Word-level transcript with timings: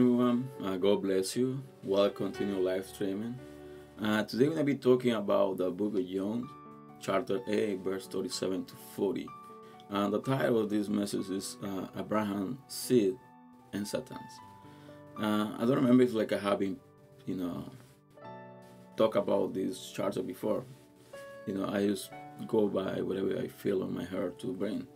everyone. 0.00 0.48
Uh, 0.62 0.76
God 0.76 1.02
bless 1.02 1.34
you. 1.34 1.60
Welcome 1.82 2.30
to 2.34 2.44
new 2.44 2.60
live 2.60 2.86
streaming. 2.86 3.36
Uh, 4.00 4.22
today 4.22 4.44
we're 4.44 4.54
going 4.54 4.64
to 4.64 4.72
be 4.72 4.78
talking 4.78 5.12
about 5.14 5.56
the 5.56 5.72
book 5.72 5.96
of 5.96 6.06
John, 6.08 6.48
chapter 7.00 7.40
8, 7.48 7.80
verse 7.80 8.06
37 8.06 8.66
to 8.66 8.74
40. 8.94 9.26
And 9.88 10.12
the 10.12 10.20
title 10.20 10.60
of 10.60 10.70
this 10.70 10.88
message 10.88 11.28
is 11.30 11.56
uh, 11.64 11.88
Abraham, 11.98 12.58
Seed, 12.68 13.16
and 13.72 13.88
Satan's. 13.88 14.20
Uh, 15.20 15.56
I 15.58 15.64
don't 15.66 15.74
remember 15.74 16.04
if 16.04 16.12
like 16.12 16.32
I 16.32 16.38
have 16.38 16.60
been, 16.60 16.76
you 17.26 17.34
know, 17.34 17.68
talk 18.96 19.16
about 19.16 19.52
this 19.52 19.90
chapter 19.92 20.22
before. 20.22 20.62
You 21.44 21.54
know, 21.54 21.66
I 21.66 21.88
just 21.88 22.10
go 22.46 22.68
by 22.68 23.00
whatever 23.00 23.36
I 23.36 23.48
feel 23.48 23.82
on 23.82 23.94
my 23.94 24.04
heart 24.04 24.38
to 24.40 24.52
bring. 24.52 24.86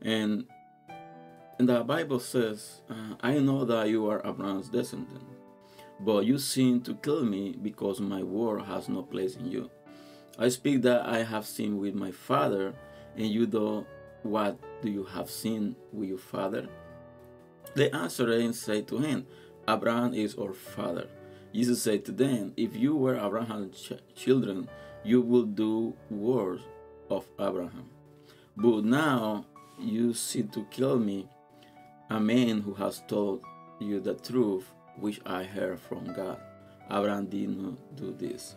And 0.00 0.44
and 1.58 1.68
the 1.68 1.84
Bible 1.84 2.18
says, 2.18 2.80
uh, 2.90 3.14
I 3.20 3.38
know 3.38 3.64
that 3.64 3.88
you 3.88 4.08
are 4.10 4.26
Abraham's 4.26 4.68
descendant, 4.68 5.24
but 6.00 6.26
you 6.26 6.38
seem 6.38 6.80
to 6.82 6.94
kill 6.94 7.24
me 7.24 7.56
because 7.60 8.00
my 8.00 8.22
word 8.22 8.62
has 8.62 8.88
no 8.88 9.02
place 9.02 9.36
in 9.36 9.46
you. 9.46 9.70
I 10.38 10.48
speak 10.48 10.82
that 10.82 11.06
I 11.06 11.22
have 11.22 11.46
seen 11.46 11.78
with 11.78 11.94
my 11.94 12.10
father, 12.10 12.74
and 13.16 13.26
you 13.26 13.46
do 13.46 13.86
what 14.22 14.58
do 14.82 14.90
you 14.90 15.04
have 15.04 15.30
seen 15.30 15.76
with 15.92 16.08
your 16.08 16.18
father? 16.18 16.66
They 17.74 17.90
answered 17.90 18.30
and 18.30 18.54
said 18.54 18.88
to 18.88 18.98
him, 18.98 19.26
Abraham 19.68 20.14
is 20.14 20.34
our 20.36 20.52
father. 20.52 21.08
Jesus 21.52 21.82
said 21.82 22.04
to 22.06 22.12
them, 22.12 22.52
If 22.56 22.74
you 22.74 22.96
were 22.96 23.16
Abraham's 23.16 23.80
ch- 23.80 24.16
children, 24.16 24.68
you 25.04 25.20
would 25.20 25.54
do 25.54 25.94
works 26.10 26.62
of 27.10 27.26
Abraham. 27.38 27.90
But 28.56 28.84
now 28.84 29.46
you 29.78 30.14
seek 30.14 30.50
to 30.52 30.64
kill 30.70 30.98
me 30.98 31.28
a 32.10 32.20
man 32.20 32.60
who 32.60 32.74
has 32.74 33.02
told 33.08 33.42
you 33.80 34.00
the 34.00 34.14
truth 34.14 34.64
which 34.98 35.20
I 35.26 35.42
heard 35.42 35.80
from 35.80 36.12
God. 36.12 36.38
Abraham 36.90 37.26
did 37.26 37.48
not 37.48 37.96
do 37.96 38.14
this. 38.18 38.56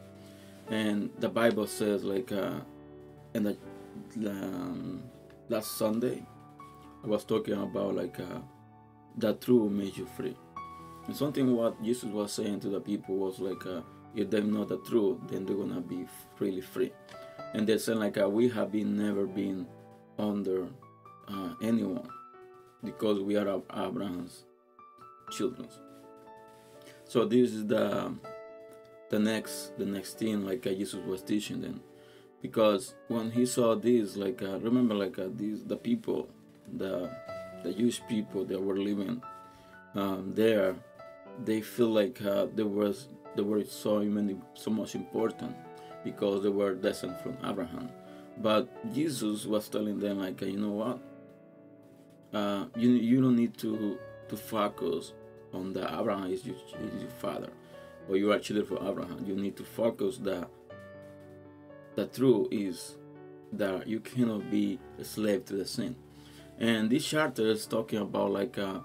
And 0.70 1.10
the 1.20 1.30
Bible 1.30 1.66
says, 1.66 2.04
like, 2.04 2.32
uh, 2.32 2.60
in 3.34 3.44
the 3.44 3.58
um, 4.30 5.04
last 5.48 5.78
Sunday, 5.78 6.24
I 7.04 7.08
was 7.08 7.24
talking 7.24 7.54
about, 7.54 7.96
like, 7.96 8.20
uh, 8.20 8.40
the 9.18 9.34
truth 9.36 9.72
made 9.72 9.96
you 9.96 10.06
free. 10.06 10.36
And 11.06 11.16
something 11.16 11.56
what 11.56 11.82
Jesus 11.82 12.12
was 12.12 12.34
saying 12.34 12.60
to 12.62 12.70
the 12.70 12.82
people 12.82 13.16
was, 13.16 13.40
like, 13.40 13.66
uh, 13.66 13.82
if 14.14 14.30
they 14.30 14.42
know 14.42 14.66
the 14.66 14.78
truth, 14.80 15.20
then 15.30 15.46
they're 15.46 15.56
gonna 15.56 15.80
be 15.80 16.06
really 16.40 16.62
free. 16.62 16.92
And 17.54 17.66
they 17.66 17.78
said, 17.78 17.98
like, 17.98 18.18
uh, 18.18 18.30
we 18.30 18.50
have 18.50 18.74
been 18.74 18.98
never 18.98 19.26
been 19.26 19.66
under 20.20 20.68
uh, 21.30 21.54
anyone 21.62 22.10
because 22.84 23.20
we 23.20 23.36
are 23.36 23.62
Abraham's 23.74 24.44
children. 25.32 25.68
So 27.06 27.26
this 27.26 27.52
is 27.52 27.66
the 27.68 28.14
the 29.10 29.20
next 29.20 29.78
the 29.78 29.86
next 29.86 30.20
thing 30.20 30.46
like 30.46 30.68
uh, 30.68 30.72
Jesus 30.72 31.00
was 31.06 31.22
teaching 31.22 31.62
them, 31.62 31.82
because 32.42 32.96
when 33.08 33.32
he 33.32 33.46
saw 33.46 33.76
this, 33.76 34.16
like 34.18 34.42
uh, 34.42 34.60
remember 34.60 34.94
like 34.94 35.18
uh, 35.18 35.28
these 35.34 35.64
the 35.64 35.78
people, 35.78 36.28
the 36.78 37.10
the 37.64 37.74
Jewish 37.74 38.02
people 38.08 38.46
that 38.46 38.62
were 38.62 38.78
living 38.78 39.22
um, 39.96 40.34
there, 40.36 40.76
they 41.44 41.62
feel 41.62 41.90
like 41.90 42.22
uh, 42.22 42.48
there 42.54 42.66
was 42.66 43.08
they 43.36 43.42
were 43.42 43.64
so 43.64 44.00
many 44.00 44.36
so 44.54 44.72
much 44.72 44.96
important 44.96 45.56
because 46.04 46.44
they 46.44 46.50
were 46.50 46.74
descended 46.76 47.20
from 47.22 47.38
Abraham. 47.44 47.90
But 48.38 48.94
Jesus 48.94 49.46
was 49.46 49.68
telling 49.70 50.00
them 50.00 50.20
like 50.20 50.42
you 50.42 50.58
know 50.58 50.72
what 50.72 51.00
uh, 52.34 52.66
you 52.76 52.90
you 52.90 53.22
don't 53.22 53.36
need 53.36 53.58
to 53.60 53.98
to 54.30 54.38
focus 54.38 55.14
on 55.54 55.74
the 55.74 55.82
Abraham 56.00 56.32
is 56.32 56.46
your, 56.46 56.56
is 56.56 57.02
your 57.02 57.10
father, 57.10 57.50
or 58.10 58.18
you 58.18 58.32
are 58.32 58.40
children 58.40 58.66
for 58.66 58.76
Abraham. 58.88 59.26
You 59.26 59.36
need 59.36 59.56
to 59.58 59.64
focus 59.64 60.18
that 60.20 60.50
the 61.96 62.06
truth 62.08 62.48
is 62.52 62.98
that 63.54 63.88
you 63.88 64.00
cannot 64.00 64.52
be 64.52 64.80
a 65.00 65.04
slave 65.04 65.46
to 65.46 65.56
the 65.56 65.66
sin. 65.66 65.96
And 66.60 66.90
this 66.90 67.06
chapter 67.06 67.48
is 67.48 67.66
talking 67.66 68.00
about 68.00 68.32
like 68.32 68.58
a, 68.58 68.84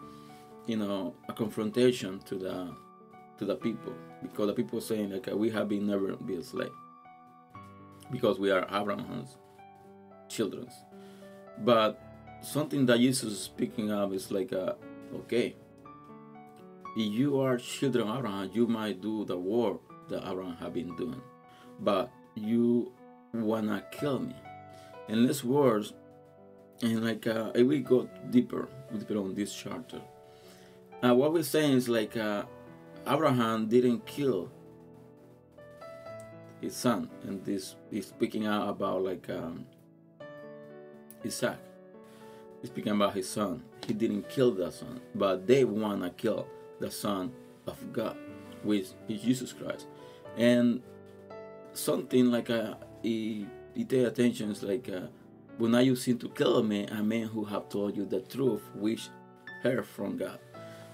you 0.67 0.77
know 0.77 1.15
a 1.29 1.33
confrontation 1.33 2.21
to 2.21 2.37
the 2.37 2.75
to 3.39 3.45
the 3.45 3.57
people 3.57 3.95
because 4.23 4.47
the 4.47 4.53
people 4.53 4.81
saying 4.81 5.11
like 5.11 5.27
we 5.33 5.51
have 5.51 5.69
been 5.69 5.87
never 5.87 6.15
be 6.17 6.37
a 6.37 6.43
slave 6.43 6.71
because 8.11 8.39
we 8.39 8.51
are 8.51 8.67
Abraham's 8.73 9.37
children. 10.29 10.69
But 11.59 12.12
something 12.43 12.87
that 12.87 12.99
Jesus 12.99 13.33
is 13.33 13.41
speaking 13.41 13.91
of 13.91 14.13
is 14.13 14.31
like, 14.31 14.53
uh, 14.53 14.75
okay, 15.15 15.57
if 16.97 17.13
you 17.13 17.41
are 17.41 17.57
children 17.57 18.09
of 18.09 18.19
Abraham, 18.19 18.51
you 18.53 18.67
might 18.67 19.01
do 19.01 19.25
the 19.25 19.39
work 19.39 19.81
that 20.09 20.29
Abraham 20.29 20.57
have 20.57 20.75
been 20.75 20.95
doing, 20.97 21.23
but 21.81 22.11
you 22.35 22.93
wanna 23.33 23.85
kill 23.93 24.19
me. 24.19 24.37
In 25.09 25.27
less 25.27 25.43
words, 25.43 25.95
and 26.83 27.05
like 27.05 27.27
uh, 27.27 27.53
if 27.55 27.67
we 27.67 27.81
go 27.81 28.09
deeper, 28.31 28.69
deeper 28.97 29.17
on 29.19 29.35
this 29.35 29.55
chapter, 29.55 30.01
uh, 31.03 31.15
what 31.15 31.33
we're 31.33 31.43
saying 31.43 31.75
is 31.75 31.89
like 31.89 32.17
uh, 32.17 32.45
Abraham 33.07 33.69
didn't 33.69 34.05
kill 34.07 34.51
his 36.61 36.77
son, 36.77 37.09
and 37.23 37.45
this 37.45 37.77
is 37.91 38.07
speaking 38.07 38.47
out 38.47 38.69
about 38.69 39.03
like 39.03 39.29
um, 39.31 39.67
Isaac 41.25 41.59
speaking 42.65 42.93
about 42.93 43.15
his 43.15 43.29
son. 43.29 43.63
He 43.87 43.93
didn't 43.93 44.29
kill 44.29 44.53
the 44.53 44.71
son, 44.71 45.01
but 45.15 45.47
they 45.47 45.65
want 45.65 46.03
to 46.03 46.11
kill 46.11 46.47
the 46.79 46.91
son 46.91 47.33
of 47.67 47.93
God, 47.93 48.17
which 48.63 48.89
is 49.09 49.23
Jesus 49.23 49.53
Christ. 49.53 49.87
And 50.37 50.83
something 51.73 52.31
like 52.31 52.49
a, 52.49 52.79
he, 53.03 53.47
he 53.75 53.85
take 53.85 54.07
attention 54.07 54.51
is 54.51 54.63
like, 54.63 54.89
a, 54.89 55.11
but 55.59 55.71
now 55.71 55.81
you 55.81 55.97
seem 55.97 56.19
to 56.19 56.29
kill 56.29 56.59
a 56.59 56.63
man, 56.63 56.89
a 56.91 57.03
man 57.03 57.27
who 57.27 57.45
have 57.45 57.69
told 57.69 57.97
you 57.97 58.05
the 58.05 58.21
truth, 58.21 58.63
which 58.75 59.09
heard 59.63 59.87
from 59.87 60.17
God. 60.17 60.39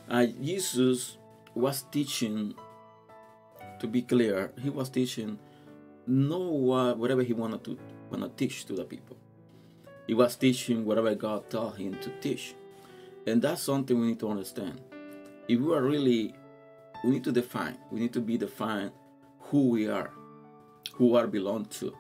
Uh, 0.09 0.27
Jesus 0.27 1.19
was 1.55 1.85
teaching, 1.91 2.55
to 3.79 3.87
be 3.87 4.03
clear, 4.03 4.53
he 4.61 4.71
was 4.71 4.89
teaching, 4.89 5.39
what, 6.07 6.97
whatever 6.97 7.23
he 7.23 7.35
wanted 7.35 7.63
to 7.65 7.79
want 8.11 8.23
to 8.23 8.31
teach 8.43 8.65
to 8.65 8.73
the 8.73 8.85
people 8.85 9.19
he 10.09 10.15
was 10.15 10.37
teaching 10.37 10.87
whatever 10.87 11.15
God 11.15 11.51
told 11.51 11.77
him 11.77 11.97
to 12.01 12.11
teach. 12.21 12.55
And 13.27 13.43
that's 13.43 13.63
something 13.63 14.01
we 14.01 14.09
need 14.09 14.21
to 14.21 14.31
understand. 14.31 14.81
If 15.47 15.61
we 15.61 15.75
are 15.75 15.83
really, 15.83 16.35
we 17.05 17.11
need 17.11 17.25
to 17.25 17.33
define, 17.33 17.77
we 17.93 18.01
need 18.01 18.15
to 18.15 18.21
be 18.23 18.39
defined 18.39 18.91
who 19.39 19.69
we 19.69 19.87
are, 19.87 20.11
who 20.95 21.15
are 21.15 21.27
belong 21.27 21.67
to. 21.67 21.95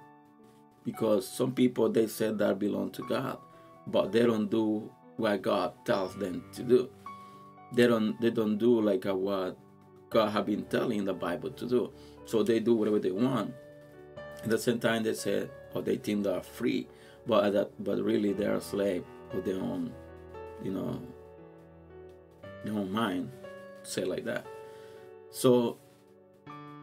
Because 0.84 1.28
some 1.28 1.52
people, 1.52 1.90
they 1.90 2.06
said 2.06 2.38
that 2.38 2.58
belong 2.58 2.90
to 2.92 3.02
God, 3.02 3.38
but 3.86 4.10
they 4.10 4.24
don't 4.24 4.50
do 4.50 4.90
what 5.18 5.42
God 5.42 5.74
tells 5.84 6.14
them 6.16 6.44
to 6.54 6.62
do. 6.62 6.88
They 7.74 7.86
don't, 7.86 8.18
they 8.22 8.30
don't 8.30 8.56
do 8.56 8.80
like 8.80 9.04
what 9.04 9.58
God 10.08 10.30
have 10.30 10.46
been 10.46 10.64
telling 10.64 11.04
the 11.04 11.12
Bible 11.12 11.50
to 11.50 11.68
do. 11.68 11.92
So 12.24 12.42
they 12.42 12.60
do 12.60 12.74
whatever 12.74 13.00
they 13.00 13.10
want. 13.10 13.52
At 14.42 14.48
the 14.48 14.58
same 14.58 14.78
time, 14.78 15.02
they 15.02 15.12
said, 15.12 15.50
or 15.74 15.82
they 15.82 15.96
think 15.96 16.24
they 16.24 16.32
are 16.32 16.42
free 16.42 16.88
but 17.28 17.52
that 17.52 17.70
but 17.84 18.02
really 18.02 18.32
they 18.32 18.46
are 18.46 18.60
slave 18.60 19.04
of 19.32 19.44
their 19.44 19.60
own 19.60 19.92
you 20.64 20.72
know 20.72 21.00
their 22.64 22.74
own 22.74 22.90
mind 22.90 23.30
say 23.82 24.04
like 24.04 24.24
that. 24.24 24.46
So 25.30 25.78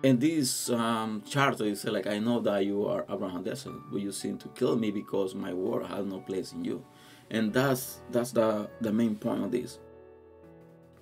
in 0.03 0.19
this 0.19 0.69
um, 0.69 1.24
charter 1.27 1.65
you 1.65 1.75
say 1.75 1.89
like 1.89 2.06
i 2.06 2.19
know 2.19 2.39
that 2.39 2.63
you 2.63 2.86
are 2.86 3.06
abraham 3.09 3.42
descendant 3.44 3.83
but 3.92 4.00
you 4.01 4.12
seem 4.12 4.38
to 4.38 4.47
kill 4.50 4.75
me 4.75 4.92
because 4.92 5.33
my 5.33 5.51
word 5.51 5.83
has 5.86 6.06
no 6.06 6.19
place 6.19 6.51
in 6.53 6.63
you. 6.63 6.83
And 7.31 7.51
that's 7.51 8.01
that's 8.12 8.31
the 8.31 8.69
the 8.81 8.94
main 8.94 9.15
point 9.15 9.44
of 9.44 9.51
this 9.51 9.80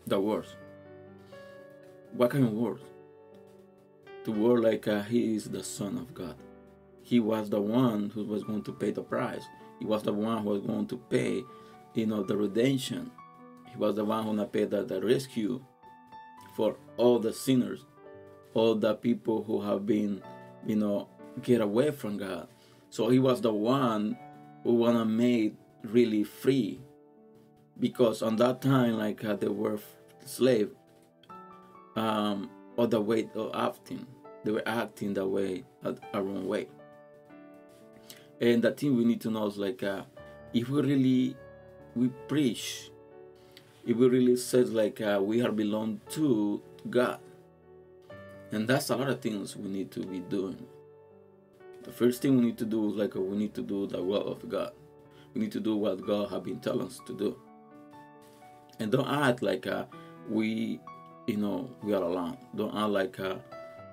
the 0.07 0.19
words. 0.19 0.55
What 2.13 2.29
kind 2.31 2.45
of 2.45 2.53
words? 2.53 2.83
The 4.23 4.31
word 4.31 4.61
like 4.61 4.87
uh, 4.87 5.01
he 5.03 5.35
is 5.35 5.49
the 5.49 5.63
son 5.63 5.97
of 5.97 6.13
god 6.13 6.35
he 7.13 7.19
was 7.19 7.47
the 7.51 7.61
one 7.61 8.09
who 8.09 8.25
was 8.25 8.43
going 8.43 8.63
to 8.63 8.71
pay 8.71 8.89
the 8.89 9.03
price. 9.03 9.43
He 9.77 9.85
was 9.85 10.01
the 10.01 10.11
one 10.11 10.41
who 10.41 10.49
was 10.49 10.61
going 10.61 10.87
to 10.87 10.97
pay, 10.97 11.43
you 11.93 12.07
know, 12.07 12.23
the 12.23 12.35
redemption. 12.35 13.11
He 13.69 13.77
was 13.77 13.97
the 13.97 14.03
one 14.03 14.23
who 14.23 14.43
pay 14.45 14.65
the, 14.65 14.81
the 14.83 14.99
rescue 14.99 15.63
for 16.55 16.75
all 16.97 17.19
the 17.19 17.31
sinners, 17.31 17.85
all 18.55 18.73
the 18.73 18.95
people 18.95 19.43
who 19.43 19.61
have 19.61 19.85
been, 19.85 20.23
you 20.65 20.75
know, 20.75 21.07
get 21.43 21.61
away 21.61 21.91
from 21.91 22.17
God. 22.17 22.47
So 22.89 23.09
he 23.09 23.19
was 23.19 23.41
the 23.41 23.53
one 23.53 24.17
who 24.63 24.73
wanna 24.73 25.05
made 25.05 25.55
really 25.83 26.23
free, 26.23 26.81
because 27.79 28.23
on 28.23 28.37
that 28.37 28.59
time, 28.63 28.97
like 28.97 29.23
uh, 29.23 29.35
they 29.35 29.49
were 29.49 29.77
slave, 30.25 30.71
um, 31.95 32.49
or 32.75 32.87
the 32.87 33.01
way 33.01 33.29
of 33.35 33.51
acting, 33.53 34.07
they 34.43 34.49
were 34.49 34.67
acting 34.67 35.13
the 35.13 35.27
way, 35.27 35.63
a, 35.83 35.93
a 36.15 36.19
wrong 36.19 36.47
way. 36.47 36.69
And 38.43 38.61
the 38.61 38.71
thing 38.71 38.97
we 38.97 39.05
need 39.05 39.21
to 39.21 39.31
know 39.31 39.47
is 39.47 39.57
like, 39.57 39.83
uh, 39.83 40.01
if 40.53 40.67
we 40.67 40.81
really 40.81 41.37
we 41.95 42.09
preach 42.27 42.89
if 43.85 43.97
we 43.97 44.07
really 44.07 44.35
says 44.35 44.71
like 44.71 45.01
uh, 45.01 45.19
we 45.21 45.41
are 45.41 45.51
belong 45.51 45.99
to 46.09 46.61
God. 46.89 47.19
And 48.51 48.67
that's 48.67 48.89
a 48.89 48.95
lot 48.95 49.09
of 49.09 49.19
things 49.19 49.55
we 49.55 49.69
need 49.69 49.91
to 49.91 50.01
be 50.01 50.19
doing. 50.19 50.65
The 51.83 51.91
first 51.91 52.21
thing 52.21 52.37
we 52.37 52.45
need 52.45 52.57
to 52.59 52.65
do 52.65 52.89
is 52.89 52.95
like 52.95 53.15
we 53.15 53.35
need 53.35 53.53
to 53.55 53.61
do 53.61 53.87
the 53.87 54.01
will 54.01 54.27
of 54.27 54.47
God. 54.47 54.71
We 55.33 55.41
need 55.41 55.51
to 55.53 55.59
do 55.59 55.75
what 55.75 56.05
God 56.05 56.29
has 56.29 56.41
been 56.41 56.59
telling 56.59 56.87
us 56.87 56.99
to 57.07 57.13
do. 57.13 57.37
And 58.79 58.91
don't 58.91 59.07
act 59.07 59.41
like 59.41 59.67
uh, 59.67 59.85
we, 60.29 60.79
you 61.27 61.37
know, 61.37 61.69
we 61.81 61.93
are 61.93 62.03
alone. 62.03 62.37
Don't 62.55 62.75
act 62.75 62.89
like 62.89 63.19
uh, 63.19 63.35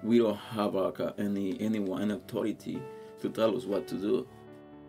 we 0.03 0.19
don't 0.19 0.37
have 0.37 0.75
like, 0.75 1.01
uh, 1.01 1.13
any 1.19 1.61
anyone, 1.61 2.03
any 2.03 2.15
authority 2.15 2.81
to 3.23 3.29
tell 3.29 3.57
us 3.57 3.65
what 3.65 3.89
to 3.89 3.95
do. 3.97 4.27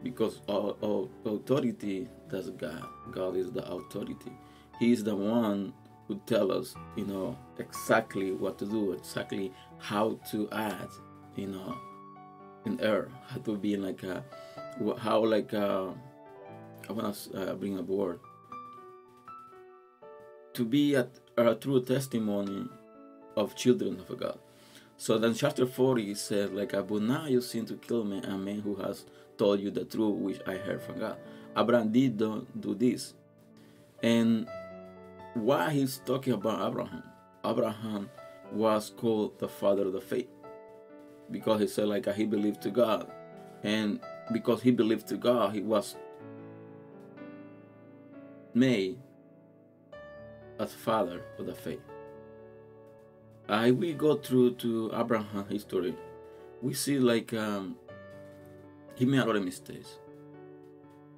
Because 0.03 0.42
our, 0.50 0.75
our 0.83 1.07
authority, 1.25 2.07
that's 2.30 2.50
God. 2.50 2.86
God 3.12 3.36
is 3.36 3.51
the 3.51 3.65
authority. 3.71 4.31
He 4.80 4.92
is 4.92 5.03
the 5.03 5.15
one 5.15 5.74
who 6.07 6.19
tell 6.25 6.51
us, 6.51 6.75
you 6.95 7.06
know, 7.06 7.38
exactly 7.59 8.31
what 8.31 8.57
to 8.59 8.65
do, 8.65 8.94
exactly 8.94 9.53
how 9.77 10.19
to 10.31 10.50
act, 10.51 10.94
you 11.36 11.48
know, 11.48 11.77
in 12.65 12.80
air, 12.81 13.09
how 13.27 13.38
to 13.38 13.57
be 13.57 13.74
in 13.75 13.83
like 13.83 14.03
a, 14.03 14.24
how 14.98 15.24
like 15.24 15.53
a, 15.53 15.94
I 16.89 16.94
want 16.94 17.15
to 17.15 17.51
uh, 17.51 17.53
bring 17.56 17.77
a 17.77 17.81
word 17.81 18.19
to 20.53 20.65
be 20.65 20.95
a, 20.95 21.07
a 21.38 21.56
true 21.56 21.81
testimony 21.83 22.68
of 23.36 23.56
children 23.56 24.03
of 24.07 24.19
God. 24.19 24.39
So 24.98 25.18
then 25.18 25.33
chapter 25.33 25.65
40 25.65 26.13
says, 26.15 26.51
like, 26.51 26.71
but 26.71 27.01
now 27.01 27.25
you 27.25 27.42
seem 27.42 27.65
to 27.68 27.75
kill 27.75 28.03
me, 28.03 28.21
a 28.24 28.38
man 28.38 28.59
who 28.59 28.75
has 28.75 29.06
told 29.41 29.59
you 29.59 29.71
the 29.71 29.83
truth 29.83 30.17
which 30.17 30.39
I 30.45 30.53
heard 30.57 30.83
from 30.83 30.99
God. 30.99 31.17
Abraham 31.57 31.91
did 31.91 32.15
do 32.15 32.75
this. 32.75 33.15
And 34.03 34.47
why 35.33 35.71
he's 35.71 35.97
talking 36.05 36.33
about 36.33 36.69
Abraham? 36.69 37.01
Abraham 37.43 38.11
was 38.51 38.91
called 38.95 39.39
the 39.39 39.49
father 39.49 39.88
of 39.88 39.93
the 39.93 40.01
faith 40.01 40.27
because 41.31 41.59
he 41.59 41.65
said 41.65 41.88
like 41.88 42.05
he 42.13 42.25
believed 42.25 42.61
to 42.61 42.69
God, 42.69 43.11
and 43.63 43.99
because 44.31 44.61
he 44.61 44.69
believed 44.69 45.07
to 45.07 45.17
God, 45.17 45.55
he 45.55 45.61
was 45.61 45.95
made 48.53 48.99
as 50.59 50.71
father 50.71 51.23
of 51.39 51.47
the 51.47 51.55
faith. 51.55 51.81
I 53.49 53.71
we 53.71 53.93
go 53.93 54.17
through 54.17 54.55
to 54.55 54.91
Abraham 54.93 55.47
history, 55.49 55.95
we 56.61 56.75
see 56.75 56.99
like 56.99 57.33
um, 57.33 57.77
he 59.01 59.07
made 59.07 59.18
a 59.18 59.25
lot 59.25 59.36
of 59.36 59.44
mistakes, 59.44 59.98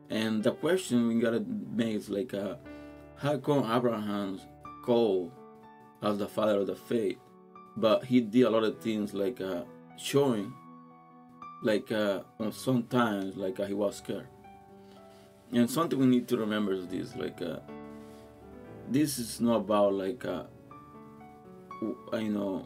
and 0.09 0.41
the 0.41 0.53
question 0.53 1.05
we 1.09 1.19
gotta 1.19 1.41
make 1.41 1.95
is 1.97 2.09
like, 2.09 2.33
uh, 2.33 2.55
how 3.17 3.35
come 3.35 3.69
Abraham's 3.69 4.45
called 4.85 5.33
as 6.01 6.17
the 6.17 6.25
father 6.29 6.59
of 6.61 6.67
the 6.67 6.77
faith, 6.77 7.17
but 7.75 8.05
he 8.05 8.21
did 8.21 8.43
a 8.43 8.49
lot 8.49 8.63
of 8.63 8.79
things 8.79 9.13
like 9.13 9.41
uh, 9.41 9.63
showing 9.97 10.53
like 11.61 11.91
uh, 11.91 12.21
sometimes 12.51 13.35
like 13.35 13.59
uh, 13.59 13.65
he 13.65 13.73
was 13.73 13.97
scared? 13.97 14.29
And 15.51 15.69
something 15.69 15.99
we 15.99 16.05
need 16.05 16.29
to 16.29 16.37
remember 16.37 16.71
is 16.71 16.87
this 16.87 17.17
like 17.17 17.41
uh, 17.41 17.59
this 18.89 19.19
is 19.19 19.41
not 19.41 19.57
about 19.57 19.93
like 19.93 20.23
uh, 20.23 20.43
you 22.13 22.29
know 22.29 22.65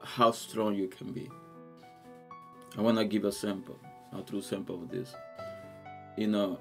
how 0.00 0.30
strong 0.30 0.76
you 0.76 0.86
can 0.86 1.10
be. 1.10 1.28
I 2.76 2.82
want 2.82 2.98
to 2.98 3.04
give 3.04 3.24
a 3.24 3.32
sample 3.32 3.80
a 4.12 4.22
true 4.22 4.42
sample 4.42 4.82
of 4.82 4.90
this. 4.90 5.14
You 6.16 6.28
know 6.28 6.58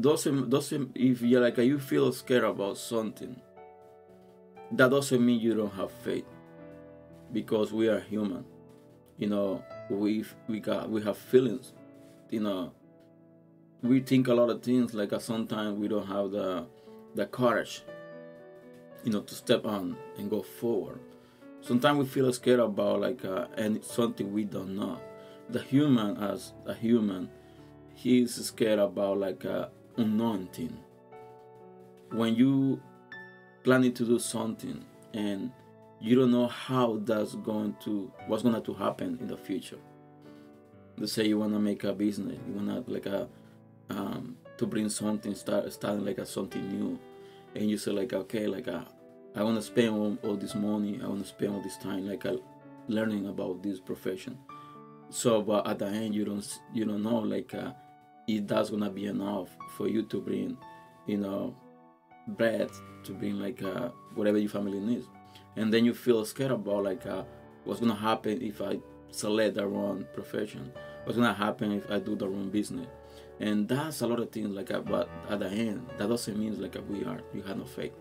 doesn't 0.00 0.48
doesn't 0.48 0.92
if 0.94 1.20
you're 1.20 1.40
like 1.40 1.58
you 1.58 1.78
feel 1.78 2.12
scared 2.12 2.44
about 2.44 2.78
something? 2.78 3.40
That 4.72 4.90
doesn't 4.90 5.24
mean 5.24 5.40
you 5.40 5.54
don't 5.54 5.74
have 5.74 5.90
faith. 5.90 6.24
Because 7.32 7.72
we 7.72 7.88
are 7.88 8.00
human. 8.00 8.44
You 9.18 9.28
know 9.28 9.64
we 9.90 10.24
we 10.48 10.60
got 10.60 10.90
we 10.90 11.02
have 11.02 11.18
feelings. 11.18 11.72
You 12.30 12.40
know 12.40 12.72
we 13.82 14.00
think 14.00 14.28
a 14.28 14.34
lot 14.34 14.48
of 14.48 14.62
things 14.62 14.94
like 14.94 15.12
uh, 15.12 15.18
sometimes 15.18 15.78
we 15.78 15.88
don't 15.88 16.06
have 16.06 16.30
the 16.30 16.66
the 17.14 17.26
courage 17.26 17.82
you 19.04 19.12
know 19.12 19.20
to 19.20 19.34
step 19.34 19.66
on 19.66 19.96
and 20.18 20.30
go 20.30 20.42
forward. 20.42 21.00
Sometimes 21.60 21.98
we 21.98 22.06
feel 22.06 22.32
scared 22.32 22.60
about 22.60 23.00
like 23.00 23.24
uh, 23.24 23.46
and 23.56 23.84
something 23.84 24.32
we 24.32 24.44
don't 24.44 24.74
know 24.74 24.98
the 25.50 25.60
human 25.60 26.16
as 26.16 26.52
a 26.66 26.74
human 26.74 27.28
he's 27.94 28.34
scared 28.34 28.78
about 28.78 29.18
like 29.18 29.44
uh, 29.44 29.66
unknown 29.96 30.46
thing 30.48 30.76
when 32.10 32.34
you 32.34 32.80
planning 33.62 33.92
to 33.92 34.04
do 34.04 34.18
something 34.18 34.84
and 35.14 35.50
you 36.00 36.16
don't 36.16 36.30
know 36.30 36.48
how 36.48 36.98
that's 37.04 37.34
going 37.36 37.76
to 37.80 38.10
what's 38.26 38.42
going 38.42 38.60
to 38.60 38.74
happen 38.74 39.16
in 39.20 39.28
the 39.28 39.36
future. 39.36 39.78
Let's 40.98 41.12
say 41.12 41.26
you 41.26 41.38
want 41.38 41.52
to 41.52 41.58
make 41.58 41.84
a 41.84 41.92
business 41.92 42.38
you 42.46 42.54
want 42.54 42.86
to 42.86 42.92
like 42.92 43.06
a 43.06 43.28
um, 43.90 44.36
to 44.58 44.66
bring 44.66 44.88
something 44.88 45.34
start 45.34 45.72
starting 45.72 46.04
like 46.04 46.18
a 46.18 46.26
something 46.26 46.68
new. 46.68 46.98
And 47.54 47.70
you 47.70 47.78
say 47.78 47.92
like 47.92 48.12
okay 48.12 48.46
like 48.46 48.66
a, 48.66 48.78
uh, 48.78 48.84
I 49.34 49.42
want 49.42 49.56
to 49.56 49.62
spend 49.62 49.90
all, 49.90 50.18
all, 50.22 50.36
this 50.36 50.54
money 50.54 51.00
I 51.02 51.06
want 51.06 51.22
to 51.22 51.28
spend 51.28 51.54
all 51.54 51.62
this 51.62 51.76
time 51.76 52.08
like 52.08 52.24
a, 52.24 52.34
uh, 52.34 52.36
learning 52.88 53.28
about 53.28 53.62
this 53.62 53.78
profession 53.78 54.38
so 55.12 55.42
but 55.42 55.66
at 55.66 55.78
the 55.78 55.86
end 55.86 56.14
you 56.14 56.24
don't 56.24 56.60
you 56.72 56.84
don't 56.84 57.02
know 57.02 57.18
like 57.18 57.54
uh, 57.54 57.72
if 58.26 58.46
that's 58.46 58.70
gonna 58.70 58.90
be 58.90 59.06
enough 59.06 59.48
for 59.76 59.88
you 59.88 60.02
to 60.02 60.20
bring 60.20 60.56
you 61.06 61.18
know 61.18 61.54
bread 62.28 62.70
to 63.04 63.12
bring 63.12 63.38
like 63.38 63.62
uh, 63.62 63.88
whatever 64.14 64.38
your 64.38 64.48
family 64.48 64.78
needs 64.78 65.06
and 65.56 65.72
then 65.72 65.84
you 65.84 65.94
feel 65.94 66.24
scared 66.24 66.50
about 66.50 66.84
like 66.84 67.06
uh, 67.06 67.22
what's 67.64 67.80
gonna 67.80 67.94
happen 67.94 68.40
if 68.42 68.60
I 68.60 68.78
select 69.10 69.54
the 69.54 69.66
wrong 69.66 70.06
profession, 70.14 70.72
what's 71.04 71.18
gonna 71.18 71.34
happen 71.34 71.72
if 71.72 71.90
I 71.90 71.98
do 71.98 72.16
the 72.16 72.28
wrong 72.28 72.48
business, 72.48 72.88
and 73.40 73.68
that's 73.68 74.00
a 74.00 74.06
lot 74.06 74.20
of 74.20 74.30
things 74.30 74.50
like. 74.50 74.70
Uh, 74.70 74.80
but 74.80 75.08
at 75.28 75.40
the 75.40 75.48
end, 75.48 75.86
that 75.98 76.08
doesn't 76.08 76.38
mean 76.38 76.60
like 76.60 76.76
uh, 76.76 76.82
we 76.82 77.04
are 77.04 77.20
you 77.34 77.42
have 77.42 77.58
no 77.58 77.64
faith. 77.64 77.92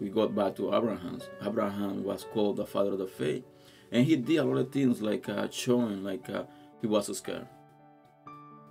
We 0.00 0.08
got 0.08 0.34
back 0.34 0.56
to 0.56 0.74
Abraham. 0.74 1.20
Abraham 1.44 2.04
was 2.04 2.24
called 2.32 2.56
the 2.56 2.66
father 2.66 2.92
of 2.92 2.98
the 2.98 3.06
faith, 3.06 3.44
and 3.92 4.06
he 4.06 4.16
did 4.16 4.36
a 4.36 4.44
lot 4.44 4.58
of 4.58 4.72
things 4.72 5.00
like 5.02 5.28
uh, 5.28 5.48
showing 5.50 6.02
like 6.02 6.28
uh, 6.30 6.44
he 6.80 6.86
was 6.86 7.16
scared, 7.16 7.46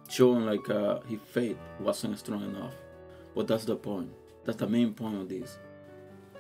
showing 0.10 0.46
like 0.46 0.70
uh, 0.70 1.00
his 1.02 1.20
faith 1.32 1.58
wasn't 1.80 2.18
strong 2.20 2.44
enough. 2.44 2.74
But 3.36 3.48
that's 3.48 3.66
the 3.66 3.76
point. 3.76 4.12
That's 4.46 4.58
the 4.58 4.68
main 4.68 4.94
point 4.94 5.16
of 5.16 5.30
this 5.30 5.60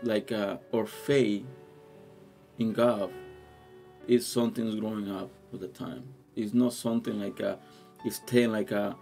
like 0.03 0.31
uh, 0.31 0.57
our 0.73 0.85
faith 0.85 1.45
in 2.57 2.73
God 2.73 3.11
is 4.07 4.25
something 4.25 4.79
growing 4.79 5.11
up 5.11 5.29
with 5.51 5.61
the 5.61 5.67
time. 5.67 6.03
It's 6.35 6.53
not 6.53 6.73
something 6.73 7.19
like 7.19 7.39
a, 7.39 7.59
it's 8.05 8.17
staying 8.17 8.51
like 8.51 8.71
a 8.71 8.95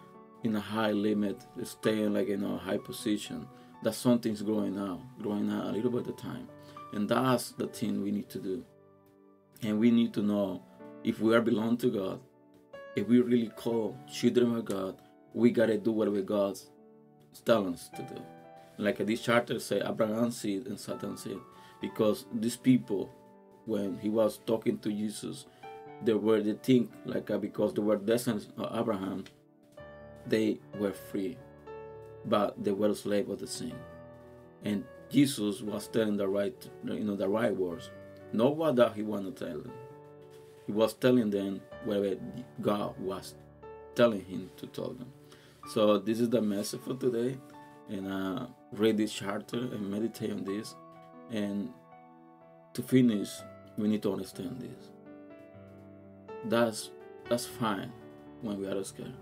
in 0.43 0.55
a 0.55 0.59
high 0.59 0.91
limit, 0.91 1.43
it's 1.57 1.71
staying 1.71 2.13
like 2.13 2.27
in 2.27 2.43
a 2.43 2.57
high 2.57 2.77
position. 2.77 3.47
That 3.83 3.93
something's 3.93 4.41
growing 4.41 4.77
out, 4.77 5.01
growing 5.21 5.51
out 5.51 5.67
a 5.67 5.71
little 5.71 5.91
bit 5.91 6.07
at 6.07 6.13
a 6.13 6.13
time. 6.13 6.47
And 6.93 7.07
that's 7.07 7.51
the 7.51 7.67
thing 7.67 8.01
we 8.01 8.11
need 8.11 8.29
to 8.29 8.39
do. 8.39 8.63
And 9.63 9.79
we 9.79 9.91
need 9.91 10.13
to 10.13 10.21
know 10.21 10.63
if 11.03 11.19
we 11.19 11.35
are 11.35 11.41
belong 11.41 11.77
to 11.77 11.89
God, 11.89 12.19
if 12.95 13.07
we 13.07 13.21
really 13.21 13.49
call 13.49 13.97
children 14.11 14.55
of 14.55 14.65
God, 14.65 15.01
we 15.33 15.51
gotta 15.51 15.77
do 15.77 15.91
whatever 15.91 16.21
God's 16.21 16.69
telling 17.45 17.73
us 17.73 17.89
to 17.95 18.01
do. 18.03 18.21
Like 18.77 18.97
this 18.97 19.21
charter 19.21 19.59
say 19.59 19.81
Abraham 19.83 20.31
seed 20.31 20.67
and 20.67 20.79
Satan 20.79 21.17
seed, 21.17 21.39
because 21.81 22.25
these 22.33 22.55
people, 22.57 23.09
when 23.65 23.97
he 23.99 24.09
was 24.09 24.39
talking 24.45 24.77
to 24.79 24.89
Jesus, 24.89 25.45
they 26.03 26.13
were 26.13 26.41
they 26.41 26.53
think 26.53 26.91
like 27.05 27.31
uh, 27.31 27.37
because 27.37 27.73
they 27.73 27.81
were 27.81 27.97
descendants 27.97 28.49
of 28.57 28.79
Abraham, 28.79 29.23
they 30.27 30.59
were 30.79 30.93
free, 30.93 31.37
but 32.25 32.63
they 32.63 32.71
were 32.71 32.93
slaves 32.93 33.29
of 33.29 33.39
the 33.39 33.47
sin, 33.47 33.73
and 34.63 34.83
Jesus 35.09 35.61
was 35.61 35.87
telling 35.87 36.17
the 36.17 36.27
right, 36.27 36.69
you 36.83 37.03
know, 37.03 37.15
the 37.15 37.29
right 37.29 37.55
words, 37.55 37.89
not 38.33 38.55
what 38.55 38.75
that 38.75 38.93
he 38.93 39.03
wanted 39.03 39.35
to 39.37 39.45
tell 39.45 39.59
them. 39.59 39.73
He 40.65 40.71
was 40.71 40.93
telling 40.93 41.29
them 41.29 41.61
whatever 41.85 42.17
God 42.61 42.99
was 42.99 43.35
telling 43.95 44.23
him 44.23 44.49
to 44.57 44.67
tell 44.67 44.89
them. 44.89 45.11
So 45.69 45.97
this 45.97 46.19
is 46.19 46.29
the 46.29 46.41
message 46.41 46.81
for 46.81 46.95
today 46.95 47.37
and 47.89 48.11
uh, 48.11 48.47
read 48.71 48.97
this 48.97 49.13
charter 49.13 49.57
and 49.57 49.89
meditate 49.89 50.31
on 50.31 50.43
this. 50.43 50.75
And 51.31 51.73
to 52.73 52.81
finish, 52.81 53.29
we 53.77 53.87
need 53.87 54.01
to 54.03 54.13
understand 54.13 54.61
this. 54.61 54.89
That's 56.45 56.91
that's 57.29 57.45
fine 57.45 57.91
when 58.41 58.59
we 58.59 58.67
are 58.67 58.83
scared. 58.83 59.13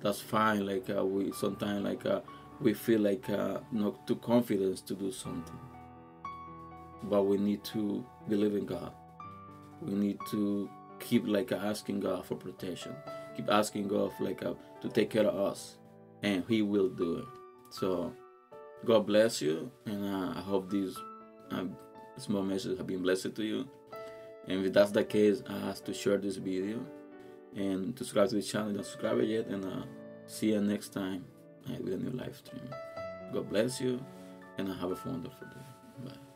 That's 0.00 0.20
fine. 0.20 0.66
Like 0.66 0.90
uh, 0.90 1.04
we 1.04 1.32
sometimes 1.32 1.82
like 1.82 2.06
uh, 2.06 2.20
we 2.60 2.74
feel 2.74 3.00
like 3.00 3.28
uh, 3.30 3.58
not 3.72 4.06
too 4.06 4.16
confident 4.16 4.86
to 4.86 4.94
do 4.94 5.10
something. 5.10 5.58
But 7.04 7.24
we 7.24 7.36
need 7.36 7.64
to 7.64 8.04
believe 8.28 8.54
in 8.54 8.66
God. 8.66 8.92
We 9.80 9.94
need 9.94 10.18
to 10.30 10.68
keep 11.00 11.26
like 11.26 11.52
asking 11.52 12.00
God 12.00 12.24
for 12.24 12.36
protection. 12.36 12.94
Keep 13.36 13.50
asking 13.50 13.88
God 13.88 14.12
for, 14.16 14.24
like 14.24 14.42
uh, 14.44 14.54
to 14.80 14.88
take 14.88 15.10
care 15.10 15.26
of 15.26 15.34
us, 15.34 15.76
and 16.22 16.44
He 16.48 16.62
will 16.62 16.88
do 16.88 17.18
it. 17.18 17.24
So 17.70 18.12
God 18.84 19.06
bless 19.06 19.42
you, 19.42 19.70
and 19.86 20.04
uh, 20.04 20.38
I 20.38 20.40
hope 20.40 20.70
these 20.70 20.96
uh, 21.50 21.64
small 22.16 22.42
messages 22.42 22.78
have 22.78 22.86
been 22.86 23.02
blessed 23.02 23.34
to 23.34 23.42
you. 23.42 23.68
And 24.46 24.64
if 24.64 24.72
that's 24.72 24.90
the 24.90 25.04
case, 25.04 25.42
I 25.48 25.54
ask 25.68 25.84
to 25.84 25.94
share 25.94 26.18
this 26.18 26.36
video 26.36 26.84
and 27.56 27.96
subscribe 27.96 28.28
to 28.28 28.36
the 28.36 28.42
channel. 28.42 28.72
Don't 28.72 28.84
subscribe 28.84 29.20
yet, 29.22 29.46
and 29.46 29.64
uh, 29.64 29.84
see 30.26 30.52
you 30.52 30.60
next 30.60 30.90
time 30.90 31.24
uh, 31.68 31.76
with 31.80 31.94
a 31.94 31.96
new 31.96 32.10
live 32.10 32.36
stream. 32.36 32.68
God 33.32 33.48
bless 33.48 33.80
you, 33.80 34.04
and 34.58 34.68
have 34.68 34.92
a 34.92 35.08
wonderful 35.08 35.48
day. 35.48 36.04
Bye. 36.04 36.33